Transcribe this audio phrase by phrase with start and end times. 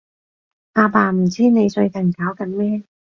[0.73, 2.81] 阿爸唔知你最近搞緊咩